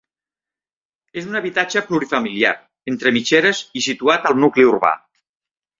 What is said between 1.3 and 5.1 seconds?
un habitatge plurifamiliar, entre mitgeres i situat all nucli urbà.